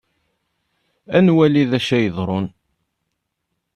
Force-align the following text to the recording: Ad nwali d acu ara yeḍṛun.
Ad 1.17 1.21
nwali 1.25 1.63
d 1.69 1.71
acu 1.77 1.91
ara 1.95 2.03
yeḍṛun. 2.05 2.47